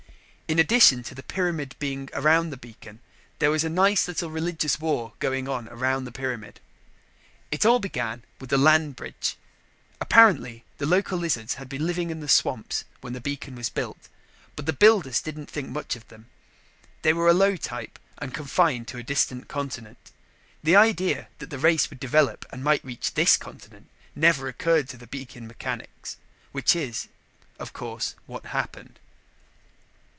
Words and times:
In 0.51 0.59
addition 0.59 1.01
to 1.03 1.15
the 1.15 1.23
pyramid 1.23 1.77
being 1.79 2.09
around 2.11 2.49
the 2.49 2.57
beacon, 2.57 2.99
there 3.39 3.49
was 3.51 3.63
a 3.63 3.69
nice 3.69 4.05
little 4.09 4.29
religious 4.29 4.81
war 4.81 5.13
going 5.19 5.47
on 5.47 5.69
around 5.69 6.03
the 6.03 6.11
pyramid. 6.11 6.59
It 7.51 7.65
all 7.65 7.79
began 7.79 8.23
with 8.37 8.49
the 8.49 8.57
land 8.57 8.97
bridge. 8.97 9.37
Apparently 10.01 10.65
the 10.77 10.85
local 10.85 11.17
lizards 11.17 11.53
had 11.53 11.69
been 11.69 11.87
living 11.87 12.09
in 12.09 12.19
the 12.19 12.27
swamps 12.27 12.83
when 12.99 13.13
the 13.13 13.21
beacon 13.21 13.55
was 13.55 13.69
built, 13.69 14.09
but 14.57 14.65
the 14.65 14.73
builders 14.73 15.21
didn't 15.21 15.49
think 15.49 15.69
much 15.69 15.95
of 15.95 16.05
them. 16.09 16.25
They 17.03 17.13
were 17.13 17.29
a 17.29 17.33
low 17.33 17.55
type 17.55 17.97
and 18.17 18.33
confined 18.33 18.89
to 18.89 18.97
a 18.97 19.03
distant 19.03 19.47
continent. 19.47 20.11
The 20.63 20.75
idea 20.75 21.29
that 21.39 21.49
the 21.49 21.59
race 21.59 21.89
would 21.89 22.01
develop 22.01 22.45
and 22.51 22.61
might 22.61 22.83
reach 22.83 23.13
this 23.13 23.37
continent 23.37 23.89
never 24.15 24.49
occurred 24.49 24.89
to 24.89 24.97
the 24.97 25.07
beacon 25.07 25.47
mechanics. 25.47 26.17
Which 26.51 26.75
is, 26.75 27.07
of 27.57 27.71
course, 27.71 28.15
what 28.25 28.47
happened. 28.47 28.99